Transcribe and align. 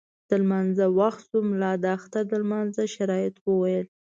د 0.29 0.31
لمانځه 0.43 0.85
وخت 0.99 1.21
شو، 1.29 1.37
ملا 1.49 1.71
د 1.83 1.85
اختر 1.97 2.23
د 2.29 2.33
لمانځه 2.43 2.83
شرایط 2.95 3.35
وویل. 3.39 3.87